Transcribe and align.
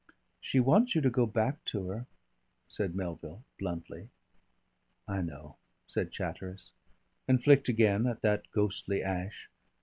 "She 0.39 0.59
wants 0.59 0.95
you 0.95 1.01
to 1.01 1.11
go 1.11 1.27
back 1.27 1.63
to 1.65 1.89
her," 1.89 2.07
said 2.67 2.95
Melville 2.95 3.43
bluntly. 3.59 4.09
"I 5.07 5.21
know," 5.21 5.57
said 5.85 6.09
Chatteris 6.09 6.71
and 7.27 7.43
flicked 7.43 7.69
again 7.69 8.07
at 8.07 8.23
that 8.23 8.49
ghostly 8.51 9.03
ash. 9.03 9.47